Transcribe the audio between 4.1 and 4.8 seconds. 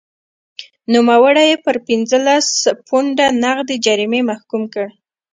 محکوم